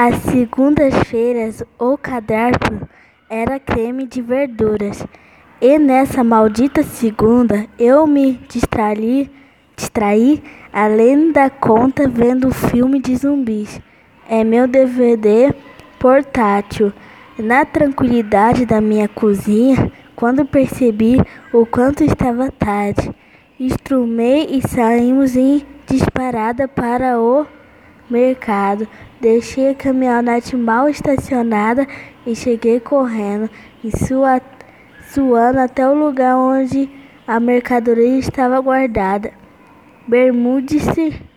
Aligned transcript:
Às 0.00 0.14
segundas-feiras, 0.30 1.64
o 1.76 1.98
cardápio 1.98 2.88
era 3.28 3.58
creme 3.58 4.06
de 4.06 4.22
verduras. 4.22 5.04
E 5.60 5.76
nessa 5.76 6.22
maldita 6.22 6.84
segunda, 6.84 7.66
eu 7.76 8.06
me 8.06 8.34
distraí, 8.48 9.28
distraí 9.74 10.40
além 10.72 11.32
da 11.32 11.50
conta 11.50 12.08
vendo 12.08 12.54
filme 12.54 13.00
de 13.00 13.16
zumbis. 13.16 13.80
É 14.30 14.44
meu 14.44 14.68
DVD 14.68 15.52
portátil. 15.98 16.92
Na 17.36 17.64
tranquilidade 17.64 18.64
da 18.64 18.80
minha 18.80 19.08
cozinha, 19.08 19.90
quando 20.14 20.46
percebi 20.46 21.20
o 21.52 21.66
quanto 21.66 22.04
estava 22.04 22.52
tarde, 22.52 23.12
estrumei 23.58 24.46
e 24.48 24.62
saímos 24.62 25.34
em 25.34 25.66
disparada 25.88 26.68
para 26.68 27.18
o 27.18 27.44
mercado. 28.08 28.86
Deixei 29.20 29.70
a 29.70 29.74
caminhonete 29.74 30.56
mal 30.56 30.88
estacionada 30.88 31.86
e 32.26 32.36
cheguei 32.36 32.78
correndo, 32.78 33.50
e 33.82 33.90
sua, 33.96 34.40
suando 35.12 35.58
até 35.58 35.88
o 35.88 35.94
lugar 35.94 36.36
onde 36.36 36.88
a 37.26 37.40
mercadoria 37.40 38.18
estava 38.18 38.60
guardada. 38.60 39.32
Bermudes 40.06 40.86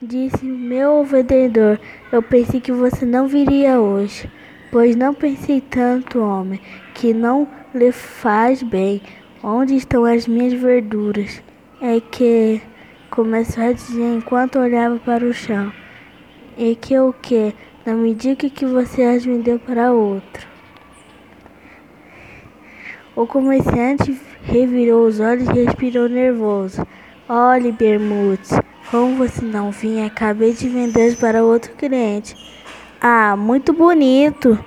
disse 0.00 0.44
meu 0.44 1.02
vendedor, 1.04 1.80
eu 2.12 2.22
pensei 2.22 2.60
que 2.60 2.70
você 2.70 3.04
não 3.04 3.26
viria 3.26 3.80
hoje. 3.80 4.30
Pois 4.70 4.94
não 4.94 5.12
pensei 5.12 5.60
tanto, 5.60 6.20
homem, 6.20 6.60
que 6.94 7.12
não 7.12 7.48
lhe 7.74 7.90
faz 7.90 8.62
bem. 8.62 9.02
Onde 9.42 9.74
estão 9.74 10.04
as 10.04 10.28
minhas 10.28 10.52
verduras? 10.52 11.42
É 11.80 11.98
que 11.98 12.62
começou 13.10 13.64
a 13.64 13.72
dizer 13.72 14.14
enquanto 14.14 14.60
olhava 14.60 14.96
para 14.98 15.24
o 15.24 15.32
chão. 15.32 15.72
E 16.56 16.76
que 16.76 16.96
o 16.96 17.12
que? 17.12 17.52
Não 17.86 17.96
me 17.96 18.14
diga 18.14 18.50
que 18.50 18.66
você 18.66 19.02
as 19.02 19.24
vendeu 19.24 19.58
para 19.58 19.90
outro. 19.90 20.46
O 23.16 23.26
comerciante 23.26 24.20
revirou 24.42 25.06
os 25.06 25.18
olhos 25.18 25.48
e 25.48 25.64
respirou 25.64 26.06
nervoso. 26.06 26.86
Olhe, 27.26 27.72
Bermudes, 27.72 28.52
como 28.90 29.16
você 29.16 29.42
não 29.44 29.70
vinha, 29.70 30.06
acabei 30.06 30.52
de 30.52 30.68
vender 30.68 31.16
para 31.16 31.42
outro 31.42 31.72
cliente. 31.74 32.36
Ah, 33.00 33.34
muito 33.34 33.72
bonito. 33.72 34.58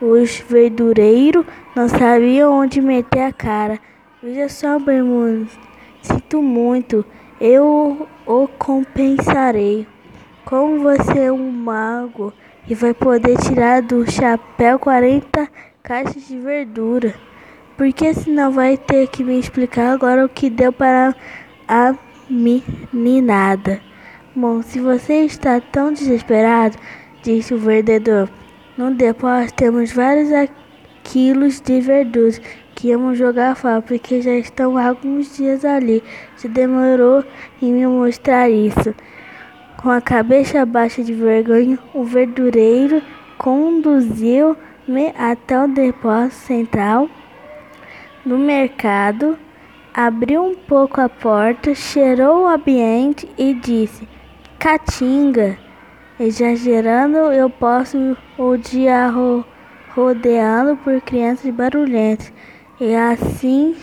Os 0.00 0.38
verdureiros 0.40 1.46
não 1.74 1.88
sabiam 1.88 2.52
onde 2.52 2.80
meter 2.80 3.22
a 3.22 3.32
cara. 3.32 3.78
Veja 4.20 4.48
só, 4.48 4.78
Bermudes, 4.80 5.56
sinto 6.02 6.42
muito. 6.42 7.04
Eu 7.40 8.08
o 8.26 8.48
compensarei. 8.58 9.86
Como 10.46 10.78
você 10.78 11.22
é 11.22 11.32
um 11.32 11.50
mago 11.50 12.32
e 12.68 12.74
vai 12.76 12.94
poder 12.94 13.36
tirar 13.36 13.82
do 13.82 14.08
chapéu 14.08 14.78
40 14.78 15.48
caixas 15.82 16.28
de 16.28 16.38
verdura. 16.38 17.16
Porque 17.76 18.14
senão 18.14 18.52
vai 18.52 18.76
ter 18.76 19.08
que 19.08 19.24
me 19.24 19.40
explicar 19.40 19.90
agora 19.90 20.24
o 20.24 20.28
que 20.28 20.48
deu 20.48 20.72
para 20.72 21.16
a 21.66 21.96
meninada. 22.30 23.80
Bom, 24.36 24.62
se 24.62 24.78
você 24.78 25.24
está 25.24 25.60
tão 25.60 25.92
desesperado, 25.92 26.78
disse 27.24 27.52
o 27.52 27.58
vendedor, 27.58 28.30
no 28.78 28.94
depósito 28.94 29.54
temos 29.54 29.92
vários 29.92 30.28
quilos 31.02 31.60
de 31.60 31.80
verduras 31.80 32.40
que 32.72 32.90
íamos 32.90 33.18
jogar 33.18 33.56
fora, 33.56 33.82
porque 33.82 34.22
já 34.22 34.36
estão 34.36 34.76
há 34.76 34.90
alguns 34.90 35.36
dias 35.36 35.64
ali. 35.64 36.04
Se 36.36 36.46
demorou 36.46 37.24
em 37.60 37.72
me 37.72 37.84
mostrar 37.84 38.48
isso. 38.48 38.94
Com 39.76 39.90
a 39.90 40.00
cabeça 40.00 40.64
baixa 40.64 41.04
de 41.04 41.12
vergonha, 41.12 41.78
o 41.92 42.02
verdureiro 42.02 43.02
conduziu-me 43.36 45.12
até 45.18 45.62
o 45.62 45.68
depósito 45.68 46.34
central 46.34 47.08
do 48.24 48.38
mercado, 48.38 49.38
abriu 49.94 50.42
um 50.42 50.54
pouco 50.54 51.00
a 51.00 51.08
porta, 51.08 51.74
cheirou 51.74 52.44
o 52.44 52.48
ambiente 52.48 53.28
e 53.38 53.54
disse: 53.54 54.08
Catinga. 54.58 55.58
Exagerando, 56.18 57.18
eu 57.30 57.50
posso 57.50 58.16
o 58.38 58.56
dia 58.56 59.08
ro 59.08 59.44
rodeando 59.94 60.76
por 60.78 60.98
crianças 61.02 61.54
barulhentas. 61.54 62.32
E 62.80 62.94
assim, 62.94 63.76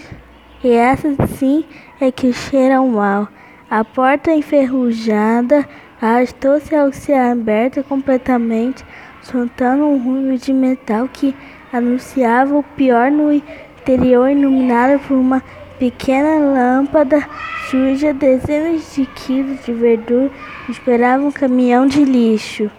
e 0.64 0.72
essa 0.72 1.16
sim 1.28 1.64
é 2.02 2.12
que 2.12 2.34
cheiram 2.34 2.90
mal. 2.90 3.28
A 3.76 3.84
porta 3.84 4.32
enferrujada 4.32 5.68
arrastou-se 6.00 6.76
ao 6.76 6.94
ser 6.94 7.16
aberta 7.16 7.82
completamente, 7.82 8.86
soltando 9.24 9.86
um 9.86 9.98
ruído 9.98 10.38
de 10.38 10.54
metal 10.54 11.10
que 11.12 11.36
anunciava 11.72 12.56
o 12.56 12.62
pior 12.62 13.10
no 13.10 13.34
interior, 13.34 14.30
iluminado 14.30 15.00
por 15.00 15.16
uma 15.16 15.42
pequena 15.80 16.38
lâmpada 16.38 17.28
suja. 17.68 18.14
Dezenas 18.14 18.94
de 18.94 19.08
quilos 19.08 19.66
de 19.66 19.74
verdura 19.74 20.30
esperavam 20.70 21.30
um 21.30 21.32
caminhão 21.32 21.88
de 21.88 22.06
lixo. 22.06 22.70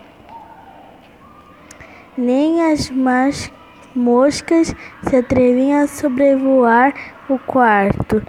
Nem 2.17 2.71
as 2.71 2.89
más 2.89 3.51
moscas 3.97 4.73
se 5.09 5.17
atreviam 5.17 5.83
a 5.83 5.89
sobrevoar 5.89 6.95
o 7.29 7.37
quarto. 7.37 8.23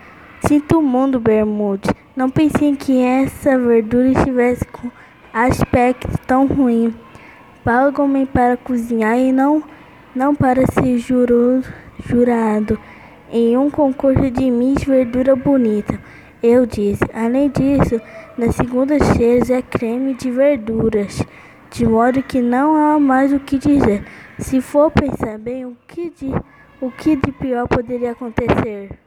Sinto 0.47 0.79
o 0.79 0.81
mundo, 0.81 1.19
Bermude. 1.19 2.04
Não 2.15 2.29
pensei 2.29 2.73
que 2.77 3.01
essa 3.03 3.59
verdura 3.59 4.07
estivesse 4.07 4.63
com 4.65 4.89
aspecto 5.33 6.07
tão 6.25 6.47
ruim. 6.47 6.95
Pagam-me 7.61 8.25
para 8.25 8.55
cozinhar 8.55 9.17
e 9.19 9.33
não, 9.33 9.61
não 10.15 10.33
para 10.33 10.65
ser 10.67 10.97
jurado 10.97 12.79
em 13.29 13.57
um 13.57 13.69
concurso 13.69 14.31
de 14.31 14.49
Miss 14.49 14.85
Verdura 14.85 15.35
Bonita. 15.35 15.99
Eu 16.41 16.65
disse. 16.65 17.03
Além 17.13 17.49
disso, 17.49 17.99
nas 18.37 18.55
segundas-feiras 18.55 19.49
é 19.49 19.61
creme 19.61 20.13
de 20.13 20.31
verduras, 20.31 21.21
de 21.69 21.85
modo 21.85 22.23
que 22.23 22.41
não 22.41 22.77
há 22.77 22.97
mais 22.97 23.33
o 23.33 23.41
que 23.41 23.57
dizer. 23.57 24.05
Se 24.39 24.61
for 24.61 24.89
pensar 24.89 25.37
bem, 25.37 25.65
o 25.65 25.75
que 25.85 26.09
de, 26.11 26.33
o 26.79 26.89
que 26.91 27.17
de 27.17 27.33
pior 27.33 27.67
poderia 27.67 28.11
acontecer? 28.11 29.04